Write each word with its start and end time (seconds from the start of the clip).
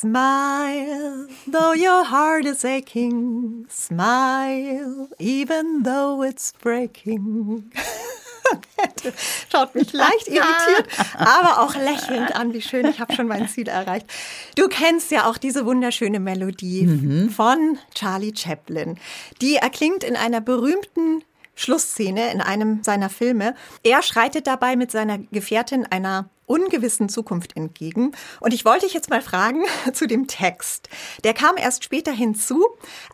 Smile, 0.00 1.26
though 1.48 1.72
your 1.72 2.04
heart 2.04 2.44
is 2.44 2.64
aching. 2.64 3.66
Smile, 3.68 5.08
even 5.18 5.82
though 5.82 6.22
it's 6.22 6.52
breaking. 6.62 7.72
Schaut 9.50 9.74
mich 9.74 9.92
leicht 9.92 10.28
irritiert, 10.28 10.86
aber 11.16 11.62
auch 11.62 11.74
lächelnd 11.74 12.32
an. 12.36 12.52
Wie 12.52 12.62
schön, 12.62 12.86
ich 12.86 13.00
habe 13.00 13.12
schon 13.12 13.26
mein 13.26 13.48
Ziel 13.48 13.66
erreicht. 13.66 14.06
Du 14.54 14.68
kennst 14.68 15.10
ja 15.10 15.28
auch 15.28 15.36
diese 15.36 15.66
wunderschöne 15.66 16.20
Melodie 16.20 16.86
mhm. 16.86 17.30
von 17.30 17.80
Charlie 17.92 18.34
Chaplin. 18.36 19.00
Die 19.40 19.56
erklingt 19.56 20.04
in 20.04 20.14
einer 20.14 20.40
berühmten 20.40 21.24
Schlussszene 21.56 22.30
in 22.30 22.40
einem 22.40 22.84
seiner 22.84 23.10
Filme. 23.10 23.56
Er 23.82 24.02
schreitet 24.02 24.46
dabei 24.46 24.76
mit 24.76 24.92
seiner 24.92 25.18
Gefährtin 25.18 25.86
einer 25.86 26.30
ungewissen 26.48 27.08
Zukunft 27.08 27.56
entgegen. 27.56 28.12
Und 28.40 28.54
ich 28.54 28.64
wollte 28.64 28.86
dich 28.86 28.94
jetzt 28.94 29.10
mal 29.10 29.22
fragen 29.22 29.62
zu 29.92 30.06
dem 30.06 30.26
Text. 30.26 30.88
Der 31.24 31.34
kam 31.34 31.56
erst 31.56 31.84
später 31.84 32.12
hinzu, 32.12 32.64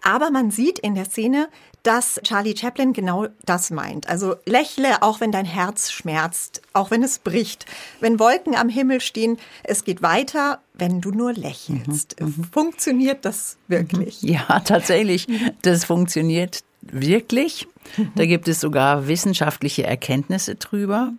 aber 0.03 0.31
man 0.31 0.51
sieht 0.51 0.79
in 0.79 0.95
der 0.95 1.05
Szene, 1.05 1.49
dass 1.85 2.19
Charlie 2.25 2.57
Chaplin 2.57 2.95
genau 2.95 3.27
das 3.45 3.71
meint. 3.71 4.09
Also 4.09 4.37
lächle, 4.47 5.03
auch 5.03 5.21
wenn 5.21 5.31
dein 5.31 5.45
Herz 5.45 5.93
schmerzt, 5.93 6.63
auch 6.73 6.91
wenn 6.91 7.03
es 7.03 7.19
bricht. 7.19 7.67
Wenn 8.01 8.19
Wolken 8.19 8.57
am 8.57 8.71
Himmel 8.71 9.03
stehen, 9.03 9.39
es 9.63 9.85
geht 9.85 10.01
weiter, 10.01 10.61
wenn 10.73 11.03
du 11.03 11.11
nur 11.11 11.35
lächelst. 11.35 12.19
Mhm, 12.19 12.27
mhm. 12.27 12.45
funktioniert 12.51 13.25
das 13.25 13.59
wirklich? 13.69 14.23
Ja, 14.25 14.61
tatsächlich. 14.61 15.29
Das 15.63 15.85
funktioniert 15.85 16.61
wirklich. 16.81 17.69
Da 18.15 18.25
gibt 18.25 18.49
es 18.49 18.61
sogar 18.61 19.07
wissenschaftliche 19.07 19.85
Erkenntnisse 19.85 20.55
drüber. 20.55 21.13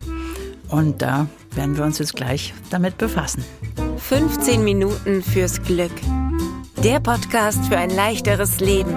Und 0.70 1.02
da 1.02 1.28
werden 1.52 1.78
wir 1.78 1.84
uns 1.84 2.00
jetzt 2.00 2.16
gleich 2.16 2.54
damit 2.70 2.98
befassen. 2.98 3.44
15 3.98 4.64
Minuten 4.64 5.24
fürs 5.24 5.62
Glück. 5.64 5.92
Der 6.84 7.00
Podcast 7.00 7.66
für 7.66 7.78
ein 7.78 7.90
leichteres 7.90 8.60
Leben. 8.60 8.96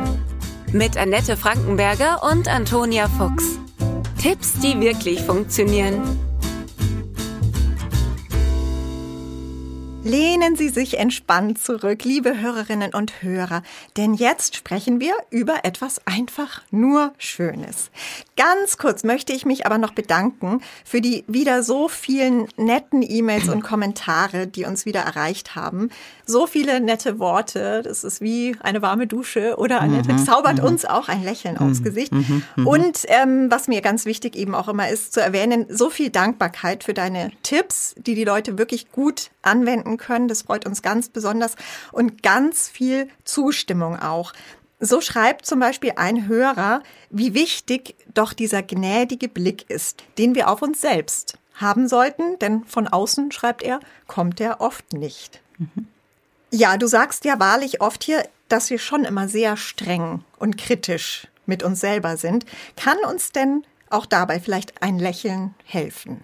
Mit 0.73 0.97
Annette 0.97 1.37
Frankenberger 1.37 2.23
und 2.31 2.49
Antonia 2.49 3.09
Fuchs. 3.09 3.59
Tipps, 4.21 4.55
die 4.55 4.81
wirklich 4.81 5.23
funktionieren. 5.23 6.03
Lehnen 10.09 10.57
Sie 10.57 10.71
sich 10.71 10.99
entspannt 10.99 11.63
zurück, 11.63 12.03
liebe 12.03 12.41
Hörerinnen 12.41 12.95
und 12.95 13.23
Hörer, 13.23 13.63
denn 13.99 14.15
jetzt 14.15 14.57
sprechen 14.57 15.01
wir 15.01 15.13
über 15.29 15.67
etwas 15.67 16.01
einfach 16.07 16.63
nur 16.71 17.13
Schönes. 17.19 17.91
Ganz 18.35 18.79
kurz 18.79 19.05
möchte 19.05 19.35
ich 19.35 19.45
mich 19.45 19.67
aber 19.67 19.77
noch 19.77 19.93
bedanken 19.93 20.63
für 20.83 21.03
die 21.03 21.25
wieder 21.27 21.63
so 21.63 21.89
vielen 21.89 22.49
netten 22.57 23.03
E-Mails 23.03 23.51
und 23.51 23.63
Kommentare, 23.63 24.47
die 24.47 24.65
uns 24.65 24.87
wieder 24.87 25.01
erreicht 25.01 25.55
haben. 25.57 25.91
So 26.25 26.47
viele 26.47 26.81
nette 26.81 27.19
Worte, 27.19 27.83
das 27.83 28.03
ist 28.03 28.23
wie 28.23 28.57
eine 28.61 28.81
warme 28.81 29.07
Dusche 29.07 29.57
oder 29.59 29.83
Annette 29.83 30.15
mhm, 30.15 30.25
zaubert 30.25 30.59
mhm. 30.59 30.65
uns 30.65 30.85
auch 30.87 31.09
ein 31.09 31.23
Lächeln 31.23 31.57
mhm, 31.61 31.69
aufs 31.69 31.83
Gesicht. 31.83 32.13
Mhm, 32.13 32.45
mhm. 32.57 32.67
Und 32.67 33.03
ähm, 33.09 33.51
was 33.51 33.69
mir 33.69 33.83
ganz 33.83 34.07
wichtig 34.07 34.37
eben 34.37 34.55
auch 34.55 34.69
immer 34.69 34.89
ist 34.89 35.13
zu 35.13 35.21
erwähnen, 35.21 35.67
so 35.69 35.91
viel 35.91 36.09
Dankbarkeit 36.09 36.83
für 36.83 36.95
deine 36.95 37.31
Tipps, 37.43 37.95
die 37.99 38.15
die 38.15 38.25
Leute 38.25 38.57
wirklich 38.57 38.91
gut 38.91 39.31
anwenden 39.43 39.98
können. 39.99 40.29
Das 40.29 40.43
freut 40.43 40.67
uns 40.67 40.81
ganz 40.81 41.11
besonders 41.11 41.55
und 41.93 42.23
ganz 42.23 42.69
viel 42.69 43.09
Zustimmung 43.25 43.99
auch. 43.99 44.33
So 44.81 45.01
schreibt 45.01 45.45
zum 45.45 45.61
Beispiel 45.61 45.93
ein 45.97 46.29
Hörer, 46.29 46.83
wie 47.11 47.35
wichtig 47.35 47.97
doch 48.15 48.33
dieser 48.33 48.63
gnädige 48.63 49.29
Blick 49.29 49.69
ist, 49.69 50.05
den 50.19 50.35
wir 50.35 50.49
auf 50.49 50.63
uns 50.63 50.81
selbst 50.81 51.37
haben 51.55 51.89
sollten, 51.89 52.39
denn 52.39 52.65
von 52.65 52.87
außen, 52.87 53.33
schreibt 53.33 53.63
er, 53.63 53.81
kommt 54.07 54.41
er 54.41 54.61
oft 54.61 54.93
nicht. 54.93 55.43
Mhm. 55.59 55.89
Ja, 56.51 56.77
du 56.77 56.87
sagst 56.87 57.25
ja 57.25 57.39
wahrlich 57.41 57.81
oft 57.81 58.05
hier, 58.05 58.27
dass 58.49 58.71
wir 58.71 58.79
schon 58.79 59.05
immer 59.05 59.29
sehr 59.29 59.57
streng 59.57 60.25
und 60.39 60.57
kritisch 60.57 61.27
mit 61.45 61.63
uns 61.63 61.81
selber 61.81 62.17
sind. 62.17 62.47
Kann 62.77 62.99
uns 63.07 63.33
denn 63.33 63.65
auch 63.91 64.07
dabei 64.07 64.41
vielleicht 64.41 64.83
ein 64.83 64.99
Lächeln 64.99 65.55
helfen? 65.65 66.23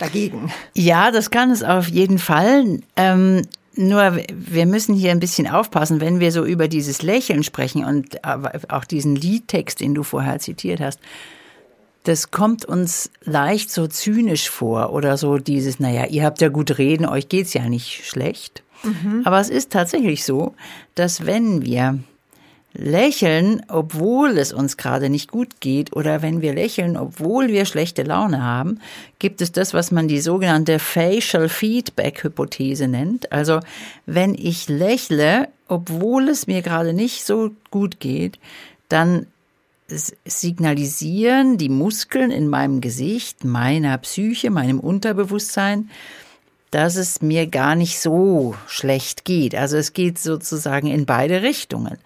Dagegen. 0.00 0.50
Ja, 0.74 1.10
das 1.10 1.30
kann 1.30 1.50
es 1.50 1.62
auf 1.62 1.88
jeden 1.88 2.18
Fall. 2.18 2.80
Ähm, 2.96 3.42
nur 3.76 4.18
wir 4.32 4.66
müssen 4.66 4.94
hier 4.94 5.12
ein 5.12 5.20
bisschen 5.20 5.46
aufpassen, 5.46 6.00
wenn 6.00 6.20
wir 6.20 6.32
so 6.32 6.44
über 6.44 6.68
dieses 6.68 7.02
Lächeln 7.02 7.42
sprechen 7.42 7.84
und 7.84 8.18
auch 8.24 8.84
diesen 8.84 9.14
Liedtext, 9.14 9.80
den 9.80 9.94
du 9.94 10.02
vorher 10.02 10.38
zitiert 10.38 10.80
hast. 10.80 10.98
Das 12.04 12.30
kommt 12.30 12.64
uns 12.64 13.10
leicht 13.22 13.70
so 13.70 13.86
zynisch 13.86 14.48
vor 14.50 14.92
oder 14.92 15.16
so 15.16 15.38
dieses, 15.38 15.80
naja, 15.80 16.06
ihr 16.06 16.24
habt 16.24 16.40
ja 16.40 16.48
gut 16.48 16.78
reden, 16.78 17.06
euch 17.06 17.28
geht's 17.28 17.52
ja 17.52 17.68
nicht 17.68 18.06
schlecht. 18.06 18.62
Mhm. 18.82 19.22
Aber 19.24 19.38
es 19.38 19.50
ist 19.50 19.70
tatsächlich 19.70 20.24
so, 20.24 20.54
dass 20.94 21.26
wenn 21.26 21.62
wir 21.62 21.98
lächeln, 22.72 23.62
obwohl 23.68 24.38
es 24.38 24.52
uns 24.52 24.76
gerade 24.76 25.10
nicht 25.10 25.30
gut 25.30 25.60
geht, 25.60 25.94
oder 25.94 26.22
wenn 26.22 26.40
wir 26.40 26.54
lächeln, 26.54 26.96
obwohl 26.96 27.48
wir 27.48 27.64
schlechte 27.64 28.02
Laune 28.02 28.42
haben, 28.42 28.80
gibt 29.18 29.40
es 29.40 29.52
das, 29.52 29.74
was 29.74 29.90
man 29.90 30.08
die 30.08 30.20
sogenannte 30.20 30.78
Facial 30.78 31.48
Feedback 31.48 32.22
Hypothese 32.22 32.86
nennt. 32.86 33.32
Also 33.32 33.60
wenn 34.06 34.34
ich 34.34 34.68
lächle, 34.68 35.48
obwohl 35.68 36.28
es 36.28 36.46
mir 36.46 36.62
gerade 36.62 36.92
nicht 36.92 37.24
so 37.24 37.50
gut 37.70 38.00
geht, 38.00 38.38
dann 38.88 39.26
signalisieren 40.24 41.58
die 41.58 41.68
Muskeln 41.68 42.30
in 42.30 42.48
meinem 42.48 42.80
Gesicht, 42.80 43.44
meiner 43.44 43.98
Psyche, 43.98 44.50
meinem 44.50 44.78
Unterbewusstsein, 44.78 45.90
dass 46.70 46.96
es 46.96 47.20
mir 47.20 47.46
gar 47.46 47.74
nicht 47.74 48.00
so 48.00 48.54
schlecht 48.66 49.24
geht. 49.24 49.54
Also 49.54 49.76
es 49.76 49.92
geht 49.92 50.18
sozusagen 50.18 50.86
in 50.86 51.06
beide 51.06 51.42
Richtungen. 51.42 51.98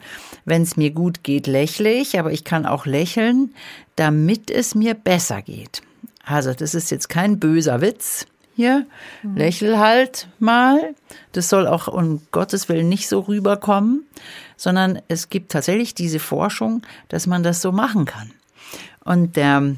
Wenn 0.45 0.63
es 0.63 0.77
mir 0.77 0.91
gut 0.91 1.23
geht, 1.23 1.47
lächle 1.47 1.93
ich, 1.93 2.19
aber 2.19 2.33
ich 2.33 2.45
kann 2.45 2.67
auch 2.67 2.87
lächeln, 2.87 3.55
damit 3.97 4.51
es 4.51 4.75
mir 4.75 4.95
besser 4.95 5.43
geht. 5.43 5.83
Also 6.25 6.55
das 6.55 6.75
ist 6.75 6.91
jetzt 6.91 7.09
kein 7.09 7.39
böser 7.39 7.81
Witz. 7.81 8.27
Hier, 8.57 8.87
mhm. 9.23 9.37
lächel 9.37 9.79
halt 9.79 10.29
mal. 10.39 10.95
Das 11.33 11.49
soll 11.49 11.67
auch 11.67 11.89
um 11.89 12.23
Gottes 12.31 12.69
Willen 12.69 12.89
nicht 12.89 13.09
so 13.09 13.21
rüberkommen, 13.21 14.07
sondern 14.57 15.01
es 15.09 15.29
gibt 15.29 15.51
tatsächlich 15.51 15.95
diese 15.95 16.21
Forschung, 16.21 16.83
dass 17.09 17.27
man 17.27 17.43
das 17.43 17.61
so 17.61 17.73
machen 17.73 18.05
kann. 18.05 18.31
Und 19.05 19.37
der 19.37 19.77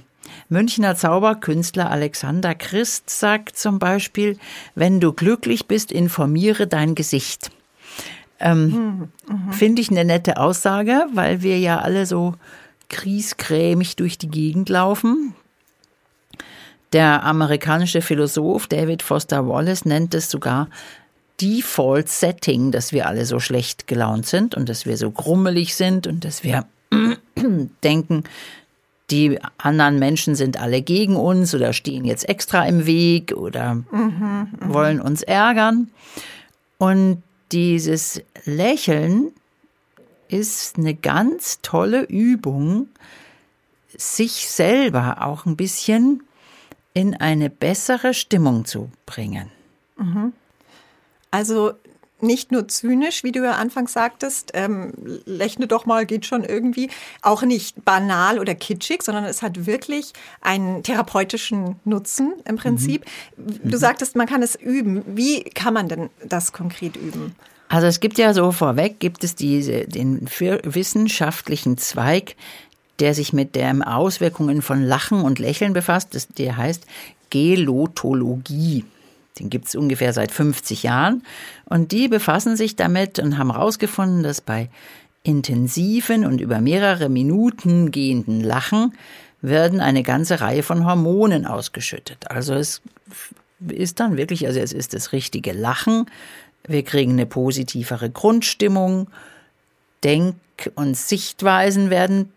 Münchner 0.48 0.94
Zauberkünstler 0.96 1.90
Alexander 1.90 2.54
Christ 2.54 3.10
sagt 3.10 3.56
zum 3.56 3.78
Beispiel, 3.78 4.38
wenn 4.74 5.00
du 5.00 5.12
glücklich 5.12 5.66
bist, 5.66 5.90
informiere 5.90 6.66
dein 6.66 6.94
Gesicht. 6.94 7.50
Ähm, 8.38 9.08
mhm. 9.28 9.52
Finde 9.52 9.82
ich 9.82 9.90
eine 9.90 10.04
nette 10.04 10.36
Aussage, 10.36 11.06
weil 11.12 11.42
wir 11.42 11.58
ja 11.58 11.78
alle 11.80 12.06
so 12.06 12.34
kriesgrämig 12.88 13.96
durch 13.96 14.18
die 14.18 14.28
Gegend 14.28 14.68
laufen. 14.68 15.34
Der 16.92 17.24
amerikanische 17.24 18.00
Philosoph 18.00 18.68
David 18.68 19.02
Foster 19.02 19.48
Wallace 19.48 19.84
nennt 19.84 20.14
es 20.14 20.30
sogar 20.30 20.68
Default 21.40 22.08
Setting, 22.08 22.70
dass 22.70 22.92
wir 22.92 23.06
alle 23.06 23.26
so 23.26 23.40
schlecht 23.40 23.86
gelaunt 23.86 24.26
sind 24.26 24.54
und 24.54 24.68
dass 24.68 24.86
wir 24.86 24.96
so 24.96 25.10
grummelig 25.10 25.74
sind 25.74 26.06
und 26.06 26.24
dass 26.24 26.44
wir 26.44 26.64
denken, 27.84 28.24
die 29.10 29.38
anderen 29.58 29.98
Menschen 29.98 30.34
sind 30.34 30.60
alle 30.60 30.82
gegen 30.82 31.16
uns 31.16 31.54
oder 31.54 31.72
stehen 31.72 32.04
jetzt 32.04 32.28
extra 32.28 32.66
im 32.66 32.86
Weg 32.86 33.32
oder 33.32 33.76
mhm, 33.90 34.48
wollen 34.60 35.00
uns 35.00 35.22
ärgern. 35.22 35.90
Und 36.78 37.22
dieses 37.52 38.20
Lächeln 38.44 39.32
ist 40.28 40.76
eine 40.76 40.94
ganz 40.94 41.60
tolle 41.62 42.02
Übung, 42.02 42.88
sich 43.96 44.48
selber 44.48 45.24
auch 45.24 45.46
ein 45.46 45.56
bisschen 45.56 46.22
in 46.92 47.14
eine 47.14 47.48
bessere 47.48 48.12
Stimmung 48.12 48.64
zu 48.64 48.90
bringen. 49.06 49.50
Mhm. 49.96 50.32
Also 51.30 51.72
nicht 52.20 52.50
nur 52.50 52.66
zynisch, 52.68 53.24
wie 53.24 53.32
du 53.32 53.44
ja 53.44 53.52
anfangs 53.52 53.92
sagtest, 53.92 54.52
ähm, 54.54 54.92
lächle 55.26 55.66
doch 55.66 55.86
mal, 55.86 56.06
geht 56.06 56.24
schon 56.26 56.44
irgendwie, 56.44 56.90
auch 57.22 57.42
nicht 57.42 57.84
banal 57.84 58.38
oder 58.38 58.54
kitschig, 58.54 59.02
sondern 59.02 59.24
es 59.24 59.42
hat 59.42 59.66
wirklich 59.66 60.12
einen 60.40 60.82
therapeutischen 60.82 61.76
Nutzen 61.84 62.34
im 62.44 62.56
Prinzip. 62.56 63.04
Mhm. 63.36 63.70
Du 63.70 63.76
sagtest, 63.76 64.16
man 64.16 64.26
kann 64.26 64.42
es 64.42 64.54
üben. 64.56 65.02
Wie 65.06 65.42
kann 65.44 65.74
man 65.74 65.88
denn 65.88 66.10
das 66.24 66.52
konkret 66.52 66.96
üben? 66.96 67.34
Also 67.68 67.86
es 67.86 68.00
gibt 68.00 68.16
ja 68.18 68.32
so 68.32 68.52
vorweg, 68.52 69.00
gibt 69.00 69.24
es 69.24 69.34
diese, 69.34 69.86
den 69.86 70.28
wissenschaftlichen 70.30 71.78
Zweig, 71.78 72.36
der 73.00 73.12
sich 73.12 73.32
mit 73.32 73.54
den 73.56 73.82
Auswirkungen 73.82 74.62
von 74.62 74.82
Lachen 74.82 75.20
und 75.20 75.38
Lächeln 75.38 75.72
befasst. 75.72 76.14
Das, 76.14 76.28
der 76.28 76.56
heißt 76.56 76.86
Gelotologie. 77.30 78.84
Den 79.38 79.50
gibt 79.50 79.66
es 79.68 79.74
ungefähr 79.74 80.12
seit 80.12 80.30
50 80.30 80.82
Jahren. 80.82 81.22
Und 81.64 81.92
die 81.92 82.08
befassen 82.08 82.56
sich 82.56 82.76
damit 82.76 83.18
und 83.18 83.38
haben 83.38 83.52
herausgefunden, 83.52 84.22
dass 84.22 84.40
bei 84.40 84.68
intensiven 85.22 86.24
und 86.24 86.40
über 86.40 86.60
mehrere 86.60 87.08
Minuten 87.08 87.90
gehenden 87.90 88.40
Lachen 88.42 88.94
werden 89.42 89.80
eine 89.80 90.02
ganze 90.02 90.40
Reihe 90.40 90.62
von 90.62 90.86
Hormonen 90.86 91.46
ausgeschüttet. 91.46 92.30
Also 92.30 92.54
es 92.54 92.80
ist 93.68 94.00
dann 94.00 94.16
wirklich, 94.16 94.46
also 94.46 94.60
es 94.60 94.72
ist 94.72 94.94
das 94.94 95.12
richtige 95.12 95.52
Lachen, 95.52 96.06
Wir 96.68 96.82
kriegen 96.82 97.12
eine 97.12 97.26
positivere 97.26 98.10
Grundstimmung. 98.10 99.08
Denk- 100.02 100.36
und 100.74 100.96
Sichtweisen 100.96 101.90
werden 101.90 102.32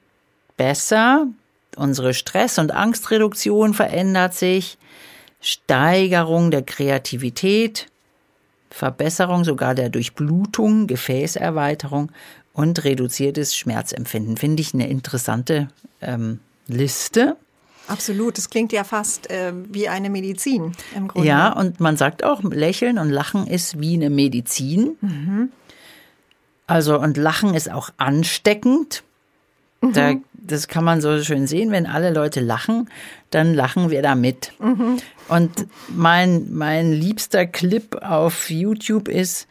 besser. 0.58 1.28
Unsere 1.76 2.14
Stress- 2.14 2.60
und 2.60 2.72
Angstreduktion 2.72 3.74
verändert 3.74 4.34
sich. 4.34 4.78
Steigerung 5.42 6.52
der 6.52 6.64
Kreativität. 6.64 7.88
Verbesserung 8.70 9.44
sogar 9.44 9.74
der 9.74 9.90
Durchblutung, 9.90 10.88
Gefäßerweiterung 10.88 12.12
und 12.54 12.84
reduziertes 12.84 13.56
Schmerzempfinden. 13.56 14.38
Finde 14.38 14.62
ich 14.62 14.74
eine 14.74 14.88
interessante 14.88 15.70
ähm, 16.02 16.40
Liste. 16.68 17.36
Absolut, 17.88 18.38
das 18.38 18.52
klingt 18.52 18.72
ja 18.72 18.84
fast 18.84 19.32
äh, 19.32 19.52
wie 19.70 19.90
eine 19.90 20.12
Medizin 20.12 20.74
im 20.96 21.08
Grunde. 21.08 21.28
Ja, 21.28 21.52
und 21.52 21.80
man 21.80 21.98
sagt 21.98 22.24
auch, 22.24 22.44
Lächeln 22.44 23.00
und 23.00 23.10
Lachen 23.10 23.48
ist 23.48 23.80
wie 23.80 23.96
eine 23.96 24.12
Medizin. 24.12 24.96
Mhm. 25.02 25.52
Also, 26.68 27.00
und 27.00 27.18
Lachen 27.18 27.56
ist 27.56 27.72
auch 27.72 27.90
ansteckend. 27.98 29.04
Mhm. 29.82 29.94
Da, 29.94 30.14
das 30.44 30.68
kann 30.68 30.84
man 30.84 31.02
so 31.02 31.22
schön 31.24 31.48
sehen, 31.48 31.72
wenn 31.72 31.86
alle 31.86 32.12
Leute 32.12 32.40
lachen, 32.40 32.90
dann 33.30 33.54
lachen 33.54 33.90
wir 33.90 34.02
da 34.02 34.16
mit. 34.16 34.54
Mhm. 34.60 34.98
Und 35.28 35.68
mein, 35.90 36.48
mein 36.52 36.92
liebster 36.92 37.46
Clip 37.46 37.96
auf 38.02 38.50
YouTube 38.50 39.08
ist, 39.08 39.48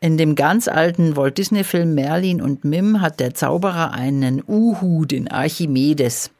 in 0.00 0.18
dem 0.18 0.34
ganz 0.34 0.66
alten 0.66 1.16
Walt 1.16 1.38
Disney-Film 1.38 1.94
Merlin 1.94 2.42
und 2.42 2.64
Mim 2.64 3.00
hat 3.00 3.20
der 3.20 3.34
Zauberer 3.34 3.92
einen 3.92 4.42
Uhu, 4.46 5.04
den 5.04 5.28
Archimedes. 5.28 6.30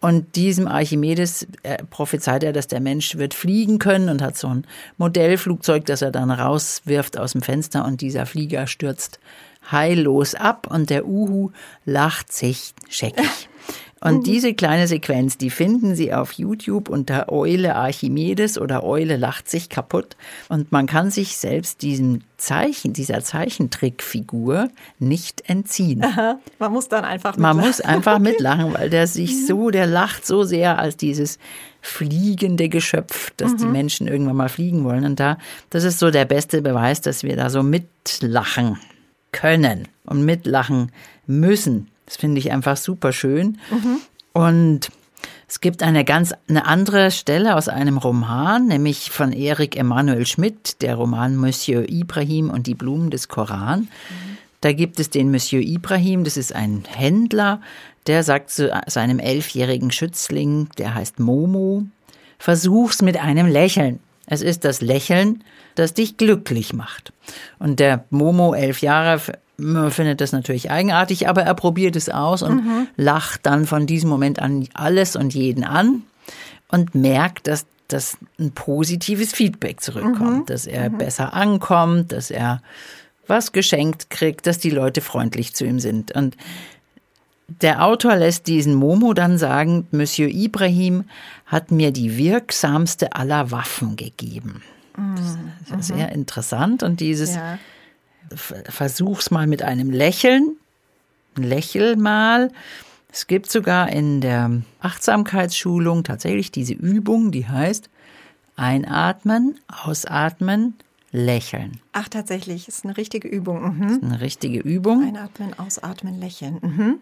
Und 0.00 0.36
diesem 0.36 0.68
Archimedes 0.68 1.46
äh, 1.64 1.82
prophezeit 1.84 2.44
er, 2.44 2.52
dass 2.52 2.68
der 2.68 2.80
Mensch 2.80 3.16
wird 3.16 3.34
fliegen 3.34 3.78
können 3.78 4.08
und 4.08 4.22
hat 4.22 4.38
so 4.38 4.48
ein 4.48 4.64
Modellflugzeug, 4.96 5.84
das 5.86 6.02
er 6.02 6.12
dann 6.12 6.30
rauswirft 6.30 7.18
aus 7.18 7.32
dem 7.32 7.42
Fenster 7.42 7.84
und 7.84 8.00
dieser 8.00 8.24
Flieger 8.24 8.66
stürzt 8.66 9.18
heillos 9.70 10.34
ab 10.34 10.66
und 10.70 10.90
der 10.90 11.06
Uhu 11.06 11.50
lacht 11.84 12.32
sich 12.32 12.74
scheckig. 12.88 13.48
Und 14.00 14.26
diese 14.28 14.54
kleine 14.54 14.86
Sequenz, 14.86 15.38
die 15.38 15.50
finden 15.50 15.96
Sie 15.96 16.14
auf 16.14 16.32
YouTube 16.32 16.88
unter 16.88 17.32
Eule 17.32 17.74
Archimedes 17.74 18.56
oder 18.56 18.84
Eule 18.84 19.16
lacht 19.16 19.48
sich 19.48 19.68
kaputt. 19.68 20.16
Und 20.48 20.70
man 20.70 20.86
kann 20.86 21.10
sich 21.10 21.36
selbst 21.36 21.82
diesem 21.82 22.20
Zeichen, 22.36 22.92
dieser 22.92 23.24
Zeichentrickfigur 23.24 24.68
nicht 25.00 25.48
entziehen. 25.48 26.04
Aha, 26.04 26.38
man 26.60 26.72
muss 26.72 26.88
dann 26.88 27.04
einfach 27.04 27.36
mitlachen. 27.36 27.56
Man 27.56 27.66
muss 27.66 27.80
einfach 27.80 28.18
mitlachen, 28.20 28.74
weil 28.78 28.88
der 28.88 29.08
sich 29.08 29.32
mhm. 29.32 29.46
so, 29.46 29.70
der 29.70 29.86
lacht 29.86 30.24
so 30.24 30.44
sehr 30.44 30.78
als 30.78 30.96
dieses 30.96 31.38
fliegende 31.80 32.68
Geschöpf, 32.68 33.32
dass 33.36 33.52
mhm. 33.52 33.56
die 33.58 33.66
Menschen 33.66 34.06
irgendwann 34.06 34.36
mal 34.36 34.48
fliegen 34.48 34.84
wollen. 34.84 35.04
Und 35.04 35.18
da, 35.18 35.38
das 35.70 35.82
ist 35.82 35.98
so 35.98 36.12
der 36.12 36.24
beste 36.24 36.62
Beweis, 36.62 37.00
dass 37.00 37.24
wir 37.24 37.34
da 37.34 37.50
so 37.50 37.64
mitlachen 37.64 38.78
können 39.32 39.88
und 40.04 40.24
mitlachen 40.24 40.92
müssen. 41.26 41.88
Das 42.06 42.16
finde 42.16 42.38
ich 42.38 42.52
einfach 42.52 42.76
super 42.76 43.12
schön. 43.12 43.58
Mhm. 43.70 43.98
Und 44.32 44.90
es 45.46 45.60
gibt 45.60 45.82
eine 45.82 46.04
ganz 46.04 46.34
eine 46.48 46.66
andere 46.66 47.10
Stelle 47.10 47.56
aus 47.56 47.68
einem 47.68 47.98
Roman, 47.98 48.66
nämlich 48.66 49.10
von 49.10 49.32
Erik 49.32 49.76
Emanuel 49.76 50.26
Schmidt, 50.26 50.82
der 50.82 50.94
Roman 50.94 51.36
Monsieur 51.36 51.88
Ibrahim 51.88 52.50
und 52.50 52.66
die 52.66 52.74
Blumen 52.74 53.10
des 53.10 53.28
Koran. 53.28 53.80
Mhm. 53.80 53.88
Da 54.60 54.72
gibt 54.72 54.98
es 54.98 55.10
den 55.10 55.30
Monsieur 55.30 55.62
Ibrahim, 55.62 56.24
das 56.24 56.36
ist 56.36 56.54
ein 56.54 56.84
Händler, 56.88 57.60
der 58.06 58.22
sagt 58.22 58.50
zu 58.50 58.72
seinem 58.86 59.18
elfjährigen 59.18 59.90
Schützling, 59.90 60.68
der 60.78 60.94
heißt 60.94 61.20
Momo, 61.20 61.84
versuch's 62.38 63.02
mit 63.02 63.18
einem 63.18 63.46
Lächeln. 63.46 64.00
Es 64.28 64.42
ist 64.42 64.64
das 64.64 64.80
Lächeln, 64.80 65.42
das 65.74 65.94
dich 65.94 66.16
glücklich 66.16 66.72
macht. 66.72 67.12
Und 67.58 67.80
der 67.80 68.04
Momo, 68.10 68.54
elf 68.54 68.82
Jahre, 68.82 69.20
findet 69.58 70.20
das 70.20 70.32
natürlich 70.32 70.70
eigenartig, 70.70 71.28
aber 71.28 71.42
er 71.42 71.54
probiert 71.54 71.96
es 71.96 72.08
aus 72.08 72.42
und 72.42 72.64
mhm. 72.64 72.86
lacht 72.96 73.44
dann 73.44 73.66
von 73.66 73.86
diesem 73.86 74.08
Moment 74.08 74.38
an 74.38 74.68
alles 74.74 75.16
und 75.16 75.34
jeden 75.34 75.64
an 75.64 76.02
und 76.68 76.94
merkt, 76.94 77.48
dass 77.48 77.66
dass 77.88 78.18
ein 78.38 78.52
positives 78.52 79.32
Feedback 79.32 79.80
zurückkommt, 79.80 80.40
mhm. 80.40 80.46
dass 80.46 80.66
er 80.66 80.90
mhm. 80.90 80.98
besser 80.98 81.32
ankommt, 81.32 82.12
dass 82.12 82.30
er 82.30 82.60
was 83.26 83.52
geschenkt 83.52 84.10
kriegt, 84.10 84.46
dass 84.46 84.58
die 84.58 84.70
Leute 84.70 85.00
freundlich 85.00 85.54
zu 85.54 85.64
ihm 85.64 85.80
sind. 85.80 86.12
Und 86.12 86.36
der 87.48 87.84
Autor 87.84 88.16
lässt 88.16 88.46
diesen 88.46 88.74
Momo 88.74 89.14
dann 89.14 89.38
sagen, 89.38 89.86
Monsieur 89.90 90.28
Ibrahim 90.28 91.04
hat 91.46 91.70
mir 91.70 91.92
die 91.92 92.16
wirksamste 92.18 93.14
aller 93.14 93.50
Waffen 93.50 93.96
gegeben. 93.96 94.62
Das 95.70 95.80
ist 95.80 95.88
sehr 95.88 96.12
interessant 96.12 96.82
und 96.82 97.00
dieses 97.00 97.36
ja. 97.36 97.58
Versuch's 98.34 99.30
mal 99.30 99.46
mit 99.46 99.62
einem 99.62 99.90
Lächeln, 99.90 100.56
lächel 101.36 101.96
mal. 101.96 102.50
Es 103.10 103.26
gibt 103.26 103.50
sogar 103.50 103.90
in 103.90 104.20
der 104.20 104.62
Achtsamkeitsschulung 104.80 106.04
tatsächlich 106.04 106.52
diese 106.52 106.74
Übung, 106.74 107.30
die 107.30 107.48
heißt 107.48 107.88
einatmen, 108.56 109.58
ausatmen, 109.68 110.74
lächeln. 111.10 111.80
Ach, 111.92 112.08
tatsächlich, 112.08 112.68
ist 112.68 112.84
eine 112.84 112.96
richtige 112.96 113.28
Übung. 113.28 113.78
Mhm. 113.78 113.88
Ist 113.88 114.02
eine 114.02 114.20
richtige 114.20 114.58
Übung. 114.58 115.06
Einatmen, 115.06 115.58
ausatmen, 115.58 116.20
lächeln. 116.20 116.58
Mhm. 116.60 116.98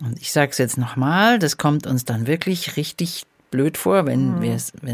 Und 0.00 0.20
ich 0.20 0.32
sage 0.32 0.50
es 0.50 0.58
jetzt 0.58 0.78
nochmal, 0.78 1.38
das 1.38 1.56
kommt 1.56 1.86
uns 1.86 2.04
dann 2.04 2.26
wirklich 2.26 2.76
richtig 2.76 3.24
blöd 3.50 3.76
vor, 3.76 4.06
wenn 4.06 4.38
mhm. 4.38 4.42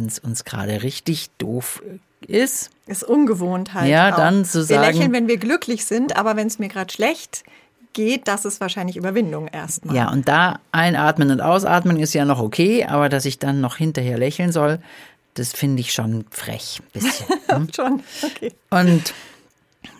es 0.06 0.18
uns 0.18 0.44
gerade 0.44 0.82
richtig 0.82 1.30
doof 1.38 1.82
ist. 2.26 2.70
Ist 2.86 3.04
ungewohnt 3.04 3.74
halt. 3.74 3.90
Ja, 3.90 4.12
auch. 4.12 4.16
dann 4.16 4.44
zu 4.44 4.62
sagen. 4.64 4.80
Wir 4.80 4.88
lächeln, 4.88 5.12
wenn 5.12 5.28
wir 5.28 5.36
glücklich 5.36 5.84
sind, 5.84 6.16
aber 6.16 6.36
wenn 6.36 6.46
es 6.46 6.58
mir 6.58 6.68
gerade 6.68 6.92
schlecht 6.92 7.44
geht, 7.92 8.28
das 8.28 8.44
ist 8.44 8.60
wahrscheinlich 8.60 8.96
Überwindung 8.96 9.48
erstmal. 9.48 9.96
Ja, 9.96 10.10
und 10.10 10.28
da 10.28 10.60
einatmen 10.72 11.30
und 11.30 11.40
ausatmen 11.40 11.98
ist 11.98 12.14
ja 12.14 12.24
noch 12.24 12.40
okay, 12.40 12.84
aber 12.84 13.08
dass 13.08 13.24
ich 13.24 13.38
dann 13.38 13.60
noch 13.60 13.76
hinterher 13.76 14.18
lächeln 14.18 14.52
soll, 14.52 14.78
das 15.34 15.52
finde 15.52 15.80
ich 15.80 15.92
schon 15.92 16.24
frech. 16.30 16.80
Bisschen. 16.92 17.26
Hm? 17.48 17.68
schon, 17.74 18.02
okay. 18.22 18.52
Und 18.70 19.14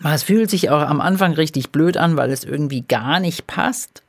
es 0.03 0.23
fühlt 0.23 0.49
sich 0.49 0.69
auch 0.69 0.81
am 0.81 1.01
Anfang 1.01 1.33
richtig 1.33 1.71
blöd 1.71 1.97
an, 1.97 2.17
weil 2.17 2.31
es 2.31 2.43
irgendwie 2.43 2.81
gar 2.81 3.19
nicht 3.19 3.47
passt. 3.47 4.03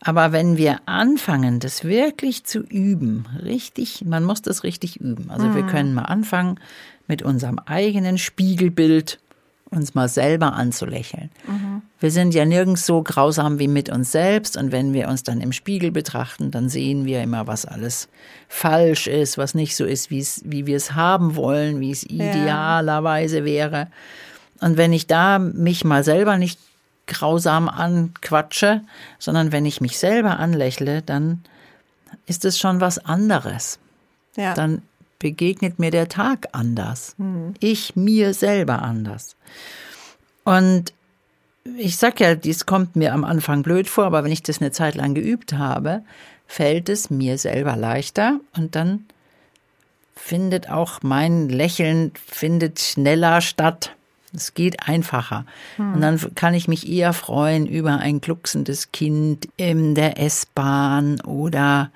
Aber 0.00 0.32
wenn 0.32 0.56
wir 0.56 0.80
anfangen, 0.86 1.58
das 1.60 1.84
wirklich 1.84 2.44
zu 2.44 2.60
üben, 2.60 3.26
richtig, 3.42 4.04
man 4.04 4.24
muss 4.24 4.42
das 4.42 4.62
richtig 4.62 5.00
üben. 5.00 5.30
Also 5.30 5.46
mhm. 5.46 5.54
wir 5.56 5.62
können 5.64 5.94
mal 5.94 6.02
anfangen, 6.02 6.60
mit 7.08 7.22
unserem 7.22 7.58
eigenen 7.58 8.18
Spiegelbild 8.18 9.18
uns 9.70 9.94
mal 9.94 10.08
selber 10.08 10.54
anzulächeln. 10.54 11.30
Mhm. 11.46 11.82
Wir 12.00 12.10
sind 12.10 12.32
ja 12.32 12.44
nirgends 12.44 12.86
so 12.86 13.02
grausam 13.02 13.58
wie 13.58 13.68
mit 13.68 13.90
uns 13.90 14.12
selbst 14.12 14.56
und 14.56 14.72
wenn 14.72 14.92
wir 14.92 15.08
uns 15.08 15.24
dann 15.24 15.40
im 15.40 15.52
Spiegel 15.52 15.90
betrachten, 15.90 16.50
dann 16.50 16.68
sehen 16.68 17.04
wir 17.04 17.22
immer, 17.22 17.46
was 17.46 17.66
alles 17.66 18.08
falsch 18.48 19.08
ist, 19.08 19.36
was 19.36 19.54
nicht 19.54 19.76
so 19.76 19.84
ist, 19.84 20.10
wie 20.10 20.66
wir 20.66 20.76
es 20.76 20.94
haben 20.94 21.36
wollen, 21.36 21.80
wie 21.80 21.90
es 21.90 22.04
idealerweise 22.04 23.44
wäre. 23.44 23.88
Und 24.60 24.76
wenn 24.76 24.92
ich 24.92 25.06
da 25.06 25.38
mich 25.38 25.84
mal 25.84 26.02
selber 26.02 26.38
nicht 26.38 26.58
grausam 27.08 27.68
anquatsche, 27.68 28.82
sondern 29.18 29.50
wenn 29.50 29.66
ich 29.66 29.80
mich 29.80 29.98
selber 29.98 30.38
anlächle, 30.38 31.02
dann 31.02 31.42
ist 32.26 32.44
es 32.44 32.58
schon 32.58 32.80
was 32.80 33.04
anderes. 33.04 33.78
Ja. 34.36 34.54
Dann 34.54 34.82
begegnet 35.18 35.78
mir 35.78 35.90
der 35.90 36.08
Tag 36.08 36.48
anders. 36.52 37.14
Mhm. 37.18 37.54
Ich 37.58 37.96
mir 37.96 38.34
selber 38.34 38.82
anders. 38.82 39.36
Und 40.44 40.92
ich 41.76 41.96
sag 41.96 42.20
ja, 42.20 42.34
dies 42.34 42.66
kommt 42.66 42.96
mir 42.96 43.12
am 43.12 43.24
Anfang 43.24 43.62
blöd 43.62 43.88
vor, 43.88 44.04
aber 44.04 44.24
wenn 44.24 44.32
ich 44.32 44.42
das 44.42 44.60
eine 44.60 44.70
Zeit 44.70 44.94
lang 44.94 45.14
geübt 45.14 45.52
habe, 45.52 46.02
fällt 46.46 46.88
es 46.88 47.10
mir 47.10 47.36
selber 47.36 47.76
leichter 47.76 48.40
und 48.56 48.74
dann 48.74 49.06
findet 50.16 50.70
auch 50.70 51.00
mein 51.02 51.48
Lächeln 51.48 52.12
findet 52.26 52.80
schneller 52.80 53.40
statt. 53.40 53.92
Es 54.34 54.54
geht 54.54 54.88
einfacher. 54.88 55.46
Hm. 55.76 55.94
Und 55.94 56.00
dann 56.00 56.34
kann 56.34 56.54
ich 56.54 56.68
mich 56.68 56.88
eher 56.88 57.12
freuen 57.12 57.66
über 57.66 57.98
ein 57.98 58.20
glucksendes 58.20 58.92
Kind 58.92 59.48
in 59.56 59.94
der 59.94 60.20
S-Bahn 60.20 61.20
oder 61.22 61.90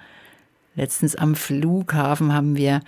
letztens 0.75 1.15
am 1.15 1.35
Flughafen 1.35 2.33
haben 2.33 2.57
wir 2.57 2.81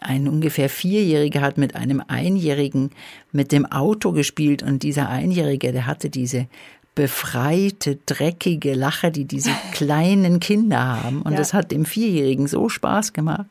ein 0.00 0.28
ungefähr 0.28 0.68
Vierjähriger 0.68 1.42
hat 1.42 1.58
mit 1.58 1.76
einem 1.76 2.02
Einjährigen 2.06 2.90
mit 3.32 3.52
dem 3.52 3.66
Auto 3.66 4.12
gespielt 4.12 4.62
und 4.62 4.82
dieser 4.82 5.08
Einjährige, 5.08 5.72
der 5.72 5.86
hatte 5.86 6.08
diese 6.08 6.46
befreite, 6.94 7.98
dreckige 8.06 8.74
Lache, 8.74 9.10
die 9.10 9.24
diese 9.24 9.50
kleinen 9.72 10.40
Kinder 10.40 11.02
haben. 11.02 11.22
Und 11.22 11.32
ja. 11.32 11.38
das 11.38 11.54
hat 11.54 11.70
dem 11.70 11.84
Vierjährigen 11.84 12.46
so 12.46 12.68
Spaß 12.68 13.12
gemacht. 13.12 13.46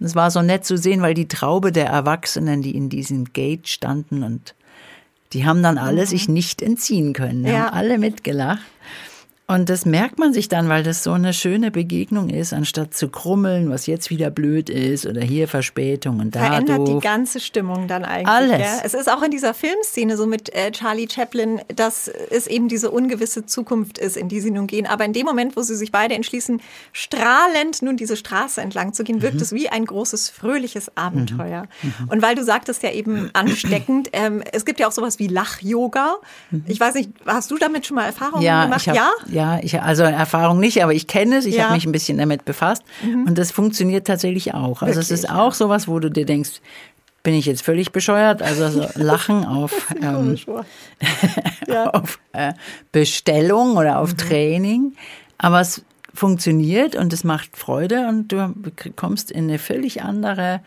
Es 0.00 0.16
war 0.16 0.30
so 0.30 0.42
nett 0.42 0.64
zu 0.64 0.76
sehen, 0.76 1.00
weil 1.00 1.14
die 1.14 1.28
Traube 1.28 1.70
der 1.70 1.86
Erwachsenen, 1.86 2.62
die 2.62 2.74
in 2.74 2.88
diesem 2.88 3.32
Gate 3.32 3.68
standen 3.68 4.24
und 4.24 4.54
die 5.32 5.44
haben 5.44 5.62
dann 5.62 5.78
alle 5.78 6.02
mhm. 6.02 6.06
sich 6.06 6.28
nicht 6.28 6.62
entziehen 6.62 7.12
können. 7.12 7.46
Ja. 7.46 7.52
haben 7.52 7.72
alle 7.72 7.98
mitgelacht. 7.98 8.62
Und 9.54 9.68
das 9.68 9.84
merkt 9.86 10.18
man 10.18 10.32
sich 10.32 10.48
dann, 10.48 10.68
weil 10.68 10.82
das 10.82 11.02
so 11.02 11.12
eine 11.12 11.32
schöne 11.32 11.70
Begegnung 11.70 12.28
ist, 12.30 12.52
anstatt 12.52 12.94
zu 12.94 13.08
krummeln, 13.08 13.70
was 13.70 13.86
jetzt 13.86 14.10
wieder 14.10 14.30
blöd 14.30 14.70
ist 14.70 15.06
oder 15.06 15.20
hier 15.20 15.48
Verspätung 15.48 16.20
und 16.20 16.34
da 16.34 16.40
Verändert 16.46 16.78
doof. 16.78 16.88
die 16.88 17.00
ganze 17.00 17.40
Stimmung 17.40 17.88
dann 17.88 18.04
eigentlich. 18.04 18.28
Alles. 18.28 18.58
Ja? 18.60 18.80
Es 18.84 18.94
ist 18.94 19.10
auch 19.10 19.22
in 19.22 19.30
dieser 19.30 19.54
Filmszene 19.54 20.16
so 20.16 20.26
mit 20.26 20.54
äh, 20.54 20.70
Charlie 20.72 21.08
Chaplin, 21.10 21.60
dass 21.74 22.08
es 22.08 22.46
eben 22.46 22.68
diese 22.68 22.90
ungewisse 22.90 23.46
Zukunft 23.46 23.98
ist, 23.98 24.16
in 24.16 24.28
die 24.28 24.40
sie 24.40 24.50
nun 24.50 24.66
gehen. 24.66 24.86
Aber 24.86 25.04
in 25.04 25.12
dem 25.12 25.26
Moment, 25.26 25.56
wo 25.56 25.62
sie 25.62 25.76
sich 25.76 25.92
beide 25.92 26.14
entschließen, 26.14 26.60
strahlend 26.92 27.82
nun 27.82 27.96
diese 27.96 28.16
Straße 28.16 28.60
entlang 28.60 28.92
zu 28.92 29.04
gehen, 29.04 29.22
wirkt 29.22 29.36
Mhm. 29.36 29.42
es 29.42 29.52
wie 29.52 29.68
ein 29.68 29.84
großes, 29.84 30.30
fröhliches 30.30 30.96
Abenteuer. 30.96 31.66
Und 32.08 32.22
weil 32.22 32.34
du 32.34 32.44
sagtest 32.44 32.82
ja 32.82 32.90
eben 32.90 33.30
ansteckend, 33.34 34.08
ähm, 34.12 34.42
es 34.52 34.64
gibt 34.64 34.80
ja 34.80 34.88
auch 34.88 34.92
sowas 34.92 35.18
wie 35.18 35.26
Lach-Yoga. 35.26 36.16
Ich 36.66 36.78
weiß 36.80 36.94
nicht, 36.94 37.10
hast 37.26 37.50
du 37.50 37.58
damit 37.58 37.86
schon 37.86 37.96
mal 37.96 38.06
Erfahrungen 38.06 38.42
Mhm. 38.42 38.46
Ja, 38.46 38.64
gemacht? 38.64 38.86
hab, 38.88 38.94
ja? 38.96 39.10
ja, 39.30 39.41
ich 39.62 39.80
also 39.80 40.02
Erfahrung 40.02 40.58
nicht, 40.60 40.82
aber 40.82 40.92
ich 40.94 41.06
kenne 41.06 41.36
es. 41.36 41.46
Ich 41.46 41.54
Ja. 41.56 41.60
Mhm. 41.60 41.64
habe 41.66 41.74
mich 41.74 41.86
ein 41.86 41.92
bisschen 41.92 42.18
damit 42.18 42.44
befasst 42.44 42.82
und 43.02 43.36
das 43.38 43.50
funktioniert 43.52 44.06
tatsächlich 44.06 44.54
auch. 44.54 44.82
Also 44.82 45.00
es 45.00 45.10
Wirklich, 45.10 45.24
ist 45.24 45.30
auch 45.30 45.52
sowas, 45.54 45.88
wo 45.88 45.98
du 45.98 46.10
dir 46.10 46.24
denkst, 46.26 46.60
bin 47.22 47.34
ich 47.34 47.46
jetzt 47.46 47.62
völlig 47.62 47.92
bescheuert? 47.92 48.42
Also 48.42 48.68
so 48.68 48.88
Lachen 48.94 49.44
auf, 49.44 49.94
ähm? 50.00 50.36
Ja. 51.68 51.90
auf 51.90 52.18
äh, 52.32 52.52
Bestellung 52.90 53.76
oder 53.76 53.92
Mhm. 53.92 53.96
auf 53.98 54.14
Training, 54.14 54.94
aber 55.38 55.60
es 55.60 55.84
funktioniert 56.14 56.94
und 56.96 57.12
es 57.12 57.24
macht 57.24 57.56
Freude 57.56 58.06
und 58.08 58.28
du 58.28 58.52
kommst 58.96 59.30
in 59.30 59.44
eine 59.44 59.58
völlig 59.58 60.02
andere 60.02 60.60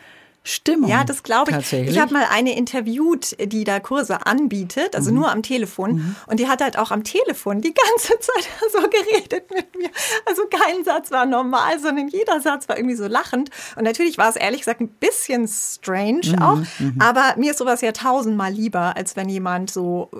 Stimmung. 0.48 0.90
Ja, 0.90 1.04
das 1.04 1.24
glaube 1.24 1.52
ich. 1.52 1.74
Ich 1.74 2.00
habe 2.00 2.14
mal 2.14 2.28
eine 2.30 2.56
interviewt, 2.56 3.36
die 3.52 3.64
da 3.64 3.80
Kurse 3.80 4.28
anbietet, 4.28 4.96
also 4.96 5.12
nur 5.12 5.32
am 5.32 5.42
Telefon. 5.42 6.16
Und 6.28 6.40
die 6.40 6.48
hat 6.48 6.62
halt 6.62 6.78
auch 6.78 6.92
am 6.92 7.04
Telefon 7.04 7.62
die 7.62 7.74
ganze 7.74 8.14
Zeit 8.20 8.48
so 8.72 8.80
geredet 8.82 9.50
mit 9.52 9.76
mir. 9.76 9.90
Also 10.26 10.44
kein 10.50 10.84
Satz 10.84 11.10
war 11.10 11.26
normal, 11.26 11.80
sondern 11.80 12.08
jeder 12.10 12.40
Satz 12.42 12.70
war 12.70 12.78
irgendwie 12.78 12.96
so 12.96 13.08
lachend. 13.08 13.50
Und 13.76 13.84
natürlich 13.84 14.20
war 14.20 14.30
es 14.30 14.36
ehrlich 14.36 14.62
gesagt 14.62 14.82
ein 14.82 14.90
bisschen 14.90 15.48
strange 15.48 16.36
auch. 16.40 16.60
Aber 17.00 17.34
mir 17.38 17.52
ist 17.52 17.58
sowas 17.58 17.82
ja 17.82 17.92
tausendmal 17.92 18.52
lieber, 18.54 18.96
als 18.96 19.16
wenn 19.16 19.30
jemand 19.30 19.72
so 19.72 20.12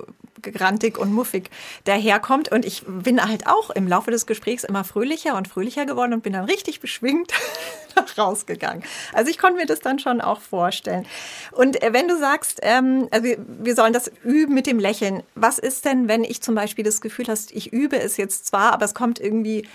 grantig 0.52 0.98
und 0.98 1.12
muffig 1.12 1.50
daherkommt. 1.84 2.50
Und 2.50 2.64
ich 2.64 2.84
bin 2.86 3.22
halt 3.22 3.46
auch 3.46 3.70
im 3.70 3.88
Laufe 3.88 4.10
des 4.10 4.26
Gesprächs 4.26 4.64
immer 4.64 4.84
fröhlicher 4.84 5.36
und 5.36 5.48
fröhlicher 5.48 5.86
geworden 5.86 6.12
und 6.12 6.22
bin 6.22 6.32
dann 6.32 6.44
richtig 6.44 6.80
beschwingt 6.80 7.32
rausgegangen. 8.18 8.82
Also 9.12 9.30
ich 9.30 9.38
konnte 9.38 9.56
mir 9.56 9.66
das 9.66 9.80
dann 9.80 9.98
schon 9.98 10.20
auch 10.20 10.40
vorstellen. 10.40 11.06
Und 11.52 11.82
äh, 11.82 11.92
wenn 11.92 12.08
du 12.08 12.18
sagst, 12.18 12.60
ähm, 12.62 13.08
also 13.10 13.28
wir 13.38 13.74
sollen 13.74 13.92
das 13.92 14.10
üben 14.22 14.54
mit 14.54 14.66
dem 14.66 14.78
Lächeln, 14.78 15.22
was 15.34 15.58
ist 15.58 15.84
denn, 15.84 16.08
wenn 16.08 16.24
ich 16.24 16.42
zum 16.42 16.54
Beispiel 16.54 16.84
das 16.84 17.00
Gefühl 17.00 17.26
hast, 17.28 17.52
ich 17.52 17.72
übe 17.72 17.98
es 17.98 18.16
jetzt 18.16 18.46
zwar, 18.46 18.72
aber 18.72 18.84
es 18.84 18.94
kommt 18.94 19.20
irgendwie, 19.20 19.66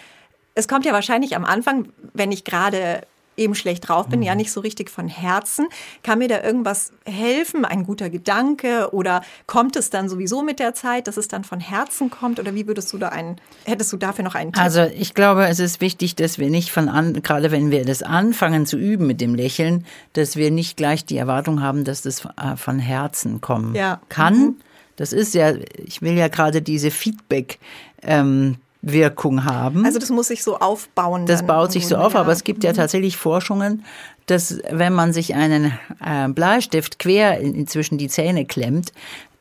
es 0.56 0.68
kommt 0.68 0.86
ja 0.86 0.94
wahrscheinlich 0.94 1.36
am 1.36 1.46
Anfang, 1.46 1.92
wenn 2.14 2.32
ich 2.32 2.44
gerade 2.44 3.02
eben 3.42 3.56
schlecht 3.56 3.88
drauf 3.90 4.08
bin, 4.08 4.22
ja 4.22 4.36
nicht 4.36 4.52
so 4.52 4.62
richtig 4.62 4.90
von 4.90 5.08
Herzen. 5.08 5.68
Kann 6.04 6.20
mir 6.20 6.28
da 6.28 6.42
irgendwas 6.44 6.94
helfen, 7.06 7.66
ein 7.66 7.84
guter 7.84 8.10
Gedanke 8.10 8.90
oder 8.94 9.22
kommt 9.48 9.76
es 9.76 9.90
dann 9.90 10.08
sowieso 10.10 10.44
mit 10.44 10.60
der 10.60 10.74
Zeit, 10.74 11.08
dass 11.08 11.18
es 11.18 11.28
dann 11.28 11.44
von 11.44 11.60
Herzen 11.60 12.10
kommt 12.10 12.40
oder 12.40 12.54
wie 12.56 12.68
würdest 12.68 12.92
du 12.94 12.98
da 12.98 13.10
einen, 13.10 13.36
hättest 13.66 13.92
du 13.94 13.98
dafür 13.98 14.24
noch 14.24 14.36
einen 14.36 14.54
Tipp? 14.54 14.64
Also 14.64 14.84
ich 14.84 15.14
glaube, 15.14 15.48
es 15.48 15.60
ist 15.60 15.82
wichtig, 15.82 16.16
dass 16.16 16.38
wir 16.40 16.50
nicht 16.50 16.70
von 16.72 16.88
an, 16.90 17.22
gerade 17.22 17.52
wenn 17.52 17.72
wir 17.72 17.84
das 17.86 18.04
anfangen 18.04 18.66
zu 18.66 18.78
üben 18.78 19.08
mit 19.08 19.20
dem 19.22 19.36
Lächeln, 19.36 19.86
dass 20.14 20.36
wir 20.36 20.52
nicht 20.52 20.78
gleich 20.78 21.06
die 21.06 21.18
Erwartung 21.18 21.62
haben, 21.62 21.84
dass 21.84 22.02
das 22.04 22.26
äh, 22.26 22.56
von 22.56 22.80
Herzen 22.80 23.42
kommen 23.42 23.76
Ja. 23.76 24.00
kann. 24.10 24.56
Das 24.98 25.14
ist 25.14 25.34
ja, 25.34 25.54
ich 25.78 26.02
will 26.02 26.14
ja 26.18 26.28
gerade 26.28 26.62
diese 26.62 26.92
Feedback. 26.92 27.58
Ähm, 28.04 28.58
Wirkung 28.82 29.46
haben. 29.46 29.86
Also 29.86 30.00
das 30.00 30.10
muss 30.10 30.28
sich 30.28 30.44
so 30.44 30.58
aufbauen. 30.58 31.26
Das 31.26 31.46
baut 31.46 31.72
sich 31.72 31.88
so 31.88 31.98
auf, 31.98 32.14
ja. 32.14 32.22
aber 32.22 32.32
es 32.32 32.44
gibt 32.44 32.64
ja 32.64 32.74
tatsächlich 32.74 33.18
Forschungen, 33.18 33.86
dass 34.26 34.60
wenn 34.70 34.94
man 34.94 35.14
sich 35.14 35.36
einen 35.36 35.74
äh, 36.04 36.28
Bleistift 36.30 37.00
quer 37.00 37.40
in, 37.40 37.54
in 37.54 37.68
zwischen 37.68 37.98
die 37.98 38.08
Zähne 38.08 38.46
klemmt, 38.46 38.92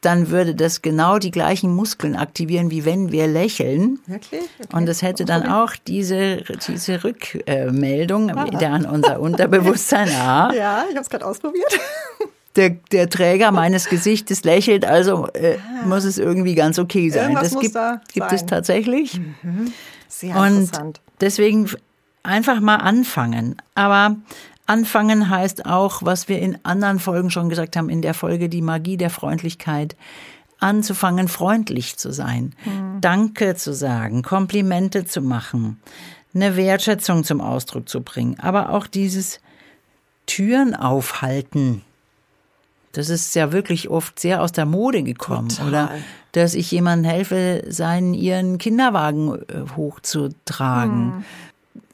dann 0.00 0.30
würde 0.30 0.54
das 0.54 0.82
genau 0.82 1.18
die 1.18 1.30
gleichen 1.30 1.75
Muskeln 1.75 2.16
aktivieren, 2.16 2.70
wie 2.70 2.85
wenn 2.85 3.12
wir 3.12 3.26
lächeln. 3.26 3.99
Wirklich? 4.06 4.42
Okay. 4.59 4.76
Und 4.76 4.88
es 4.88 5.02
hätte 5.02 5.25
dann 5.25 5.47
auch 5.47 5.73
diese, 5.87 6.42
diese 6.66 7.04
Rückmeldung 7.04 8.28
wieder 8.28 8.70
an 8.70 8.87
unser 8.87 9.20
Unterbewusstsein. 9.20 10.09
Ah, 10.20 10.52
Ja, 10.54 10.85
ich 10.88 10.97
habe 10.97 11.02
es 11.02 11.11
gerade 11.11 11.26
ausprobiert. 11.26 11.78
Der, 12.57 12.71
der 12.92 13.09
Träger 13.09 13.52
meines 13.52 13.88
Gesichtes 13.88 14.45
lächelt, 14.45 14.85
also 14.85 15.28
äh, 15.28 15.59
muss 15.85 16.04
es 16.04 16.19
irgendwie 16.19 16.54
ganz 16.54 16.78
okay 16.78 17.11
sein. 17.11 17.21
Ah. 17.21 17.25
Irgendwas 17.25 17.50
das 17.52 17.61
gibt, 17.61 17.75
da 17.75 18.00
gibt 18.12 18.33
es 18.33 18.47
tatsächlich. 18.47 19.21
Sehr 20.09 20.37
Und 20.37 20.61
interessant. 20.62 21.00
deswegen 21.21 21.71
einfach 22.23 22.61
mal 22.61 22.76
anfangen. 22.76 23.57
Aber 23.75 24.16
anfangen 24.66 25.30
heißt 25.30 25.66
auch, 25.66 26.02
was 26.02 26.28
wir 26.28 26.40
in 26.40 26.59
anderen 26.64 26.99
Folgen 26.99 27.30
schon 27.30 27.49
gesagt 27.49 27.76
haben, 27.76 27.88
in 27.88 28.02
der 28.02 28.14
Folge 28.14 28.49
die 28.49 28.62
Magie 28.62 28.97
der 28.97 29.11
Freundlichkeit, 29.11 29.97
anzufangen, 30.59 31.28
freundlich 31.28 31.97
zu 31.97 32.12
sein, 32.12 32.54
Danke 33.00 33.54
zu 33.57 33.73
sagen, 33.73 34.23
Komplimente 34.23 35.07
zu 35.07 35.23
machen, 35.23 35.80
eine 36.35 36.57
Wertschätzung 36.57 37.25
zum 37.25 37.40
Ausdruck 37.40 37.88
zu 37.88 38.02
bringen, 38.02 38.38
aber 38.40 38.71
auch 38.71 38.87
dieses 38.87 39.40
Türen 40.26 40.75
aufhalten. 40.75 41.83
Das 42.92 43.09
ist 43.09 43.35
ja 43.35 43.52
wirklich 43.52 43.88
oft 43.88 44.18
sehr 44.18 44.42
aus 44.42 44.52
der 44.52 44.66
Mode 44.66 45.02
gekommen. 45.02 45.49
Total. 45.49 45.68
Oder 45.68 45.90
dass 46.32 46.54
ich 46.54 46.70
jemandem 46.70 47.11
helfe, 47.11 47.64
seinen 47.68 48.14
ihren 48.14 48.59
Kinderwagen 48.59 49.35
äh, 49.49 49.76
hochzutragen. 49.76 51.25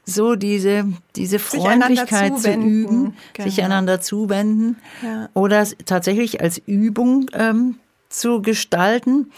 So 0.05 0.37
diese, 0.37 0.85
diese 1.17 1.39
Hm. 1.39 1.45
Sich 1.45 1.61
Freundlichkeit 1.61 2.39
zu 2.39 2.53
üben, 2.53 3.15
sich 3.39 3.57
Genau. 3.57 3.67
einander 3.67 4.01
zuwenden 4.01 4.77
Ja. 5.03 5.29
oder 5.35 5.67
tatsächlich 5.85 6.41
als 6.41 6.59
Übung 6.59 7.27
ähm, 7.33 7.77
zu 8.09 8.41
gestalten. 8.41 9.33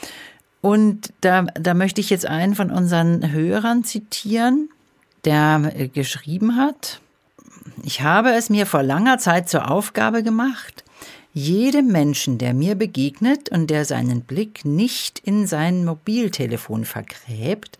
Und 0.60 1.12
da, 1.22 1.42
da 1.54 1.74
möchte 1.74 2.00
ich 2.00 2.10
jetzt 2.10 2.26
einen 2.26 2.54
von 2.54 2.70
unseren 2.70 3.30
Hörern 3.32 3.84
zitieren, 3.84 4.68
der 5.24 5.72
äh, 5.74 5.88
geschrieben 5.88 6.56
hat, 6.56 7.00
ich 7.84 8.02
habe 8.02 8.30
es 8.32 8.50
mir 8.50 8.66
vor 8.66 8.82
langer 8.82 9.18
Zeit 9.18 9.48
zur 9.48 9.70
Aufgabe 9.70 10.22
gemacht, 10.22 10.84
jedem 11.38 11.86
Menschen, 11.88 12.38
der 12.38 12.52
mir 12.52 12.74
begegnet 12.74 13.48
und 13.48 13.68
der 13.68 13.84
seinen 13.84 14.22
Blick 14.22 14.64
nicht 14.64 15.20
in 15.20 15.46
sein 15.46 15.84
Mobiltelefon 15.84 16.84
vergräbt, 16.84 17.78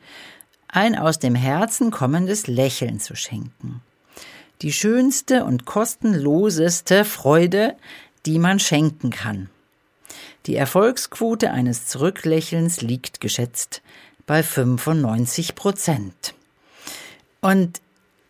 ein 0.68 0.96
aus 0.96 1.18
dem 1.18 1.34
Herzen 1.34 1.90
kommendes 1.90 2.46
Lächeln 2.46 3.00
zu 3.00 3.16
schenken. 3.16 3.82
Die 4.62 4.72
schönste 4.72 5.44
und 5.44 5.64
kostenloseste 5.64 7.04
Freude, 7.04 7.76
die 8.26 8.38
man 8.38 8.60
schenken 8.60 9.10
kann. 9.10 9.50
Die 10.46 10.56
Erfolgsquote 10.56 11.50
eines 11.50 11.86
Zurücklächelns 11.86 12.80
liegt 12.80 13.20
geschätzt 13.20 13.82
bei 14.26 14.42
95 14.42 15.54
Prozent. 15.54 16.34
Und 17.40 17.80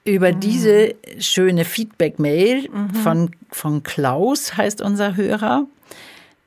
über 0.09 0.33
diese 0.33 0.95
schöne 1.19 1.65
Feedback-Mail 1.65 2.69
von, 3.03 3.31
von 3.50 3.83
Klaus, 3.83 4.57
heißt 4.57 4.81
unser 4.81 5.17
Hörer, 5.17 5.67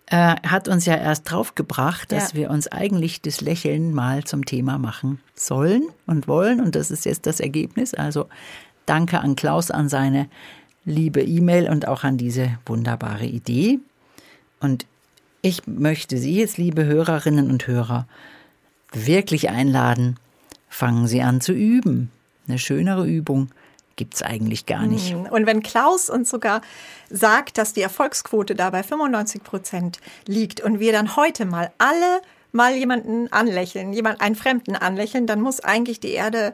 äh, 0.07 0.35
hat 0.45 0.67
uns 0.67 0.85
ja 0.85 0.95
erst 0.95 1.31
draufgebracht, 1.31 2.11
dass 2.11 2.33
Ja. 2.33 2.39
wir 2.39 2.49
uns 2.49 2.67
eigentlich 2.67 3.21
das 3.21 3.41
Lächeln 3.41 3.93
mal 3.93 4.23
zum 4.23 4.45
Thema 4.45 4.77
machen 4.77 5.19
sollen 5.35 5.83
und 6.05 6.27
wollen. 6.27 6.59
Und 6.59 6.75
das 6.75 6.91
ist 6.91 7.05
jetzt 7.05 7.25
das 7.25 7.39
Ergebnis. 7.39 7.93
Also 7.93 8.27
danke 8.85 9.19
an 9.19 9.35
Klaus, 9.35 9.71
an 9.71 9.87
seine 9.89 10.27
liebe 10.83 11.21
E-Mail 11.21 11.69
und 11.69 11.87
auch 11.87 12.03
an 12.03 12.17
diese 12.17 12.57
wunderbare 12.65 13.25
Idee. 13.25 13.79
Und 14.59 14.85
ich 15.41 15.65
möchte 15.65 16.17
Sie 16.17 16.39
jetzt, 16.39 16.57
liebe 16.57 16.85
Hörerinnen 16.85 17.49
und 17.49 17.65
Hörer, 17.67 18.07
wirklich 18.91 19.49
einladen, 19.49 20.17
fangen 20.69 21.07
Sie 21.07 21.21
an 21.21 21.39
zu 21.41 21.53
üben. 21.53 22.11
Eine 22.51 22.59
schönere 22.59 23.07
Übung 23.07 23.47
gibt's 23.95 24.21
eigentlich 24.21 24.65
gar 24.65 24.85
nicht. 24.85 25.15
Und 25.15 25.45
wenn 25.45 25.63
Klaus 25.63 26.09
uns 26.09 26.29
sogar 26.29 26.59
sagt, 27.09 27.57
dass 27.57 27.71
die 27.71 27.81
Erfolgsquote 27.81 28.55
da 28.55 28.71
bei 28.71 28.83
95 28.83 29.41
Prozent 29.41 29.99
liegt 30.27 30.59
und 30.59 30.81
wir 30.81 30.91
dann 30.91 31.15
heute 31.15 31.45
mal 31.45 31.71
alle 31.77 32.21
mal 32.51 32.75
jemanden 32.75 33.31
anlächeln, 33.31 33.93
jemand 33.93 34.19
einen 34.19 34.35
Fremden 34.35 34.75
anlächeln, 34.75 35.27
dann 35.27 35.39
muss 35.39 35.61
eigentlich 35.61 36.01
die 36.01 36.11
Erde 36.11 36.53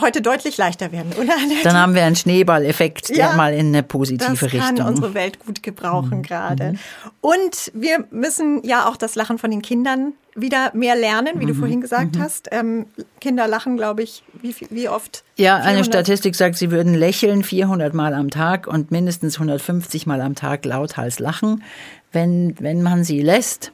heute 0.00 0.22
deutlich 0.22 0.56
leichter 0.56 0.92
werden, 0.92 1.12
oder? 1.20 1.34
Dann 1.64 1.76
haben 1.76 1.94
wir 1.94 2.04
einen 2.04 2.16
Schneeballeffekt, 2.16 3.08
der 3.10 3.16
Ja, 3.16 3.32
mal 3.32 3.52
in 3.52 3.68
eine 3.68 3.82
positive 3.82 4.30
das 4.30 4.50
kann 4.52 4.68
Richtung. 4.68 4.86
unsere 4.86 5.14
Welt 5.14 5.38
gut 5.40 5.62
gebrauchen 5.62 6.22
gerade. 6.22 6.74
Und 7.20 7.70
wir 7.74 8.04
müssen 8.10 8.64
ja 8.64 8.88
auch 8.88 8.96
das 8.96 9.14
Lachen 9.14 9.38
von 9.38 9.50
den 9.50 9.62
Kindern 9.62 10.12
wieder 10.36 10.70
mehr 10.74 10.94
lernen, 10.94 11.40
wie 11.40 11.46
du 11.46 11.54
vorhin 11.54 11.80
gesagt 11.80 12.16
hast. 12.18 12.48
Ähm, 12.52 12.86
Kinder 13.20 13.48
lachen, 13.48 13.76
glaube 13.76 14.02
ich, 14.02 14.22
wie, 14.40 14.54
wie 14.70 14.88
oft? 14.88 15.24
Ja, 15.36 15.56
eine 15.56 15.82
400? 15.82 15.86
Statistik 15.86 16.36
sagt, 16.36 16.56
sie 16.56 16.70
würden 16.70 16.94
lächeln 16.94 17.42
400 17.42 17.92
Mal 17.94 18.14
am 18.14 18.30
Tag 18.30 18.66
und 18.68 18.90
mindestens 18.92 19.34
150 19.36 20.06
Mal 20.06 20.20
am 20.20 20.36
Tag 20.36 20.64
lauthals 20.64 21.18
lachen, 21.18 21.64
wenn, 22.12 22.54
wenn 22.60 22.82
man 22.82 23.02
sie 23.04 23.20
lässt. 23.22 23.72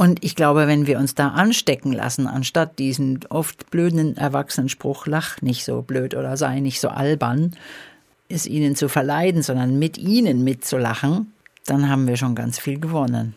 Und 0.00 0.24
ich 0.24 0.36
glaube, 0.36 0.68
wenn 0.68 0.86
wir 0.86 0.96
uns 0.96 1.16
da 1.16 1.30
anstecken 1.30 1.92
lassen, 1.92 2.28
anstatt 2.28 2.78
diesen 2.78 3.18
oft 3.30 3.68
blöden 3.72 4.16
Erwachsenenspruch, 4.16 5.08
lach 5.08 5.42
nicht 5.42 5.64
so 5.64 5.82
blöd 5.82 6.14
oder 6.14 6.36
sei 6.36 6.60
nicht 6.60 6.80
so 6.80 6.88
albern, 6.88 7.56
es 8.28 8.46
ihnen 8.46 8.76
zu 8.76 8.88
verleiden, 8.88 9.42
sondern 9.42 9.76
mit 9.80 9.98
ihnen 9.98 10.44
mitzulachen, 10.44 11.32
dann 11.66 11.90
haben 11.90 12.06
wir 12.06 12.16
schon 12.16 12.36
ganz 12.36 12.60
viel 12.60 12.78
gewonnen. 12.78 13.34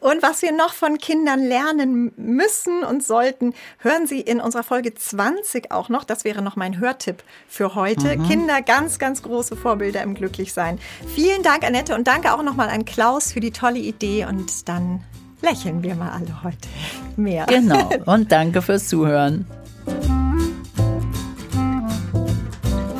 Und 0.00 0.24
was 0.24 0.42
wir 0.42 0.50
noch 0.50 0.74
von 0.74 0.98
Kindern 0.98 1.38
lernen 1.38 2.12
müssen 2.16 2.82
und 2.82 3.04
sollten, 3.04 3.54
hören 3.78 4.08
Sie 4.08 4.20
in 4.20 4.40
unserer 4.40 4.64
Folge 4.64 4.92
20 4.94 5.70
auch 5.70 5.88
noch. 5.88 6.02
Das 6.02 6.24
wäre 6.24 6.42
noch 6.42 6.56
mein 6.56 6.80
Hörtipp 6.80 7.22
für 7.46 7.76
heute. 7.76 8.18
Mhm. 8.18 8.28
Kinder, 8.28 8.60
ganz, 8.60 8.98
ganz 8.98 9.22
große 9.22 9.54
Vorbilder 9.54 10.02
im 10.02 10.14
Glücklichsein. 10.14 10.80
Vielen 11.14 11.44
Dank, 11.44 11.62
Annette, 11.62 11.94
und 11.94 12.08
danke 12.08 12.34
auch 12.34 12.42
nochmal 12.42 12.70
an 12.70 12.84
Klaus 12.84 13.32
für 13.32 13.40
die 13.40 13.52
tolle 13.52 13.78
Idee. 13.78 14.26
Und 14.26 14.68
dann 14.68 15.04
lächeln 15.42 15.82
wir 15.82 15.94
mal 15.94 16.10
alle 16.10 16.42
heute 16.42 16.68
mehr. 17.16 17.46
Genau. 17.46 17.90
Und 18.06 18.32
danke 18.32 18.62
fürs 18.62 18.88
Zuhören. 18.88 19.46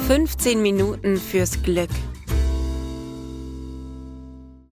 15 0.06 0.61
Minuten 0.61 1.16
fürs 1.16 1.62
Glück. 1.62 1.88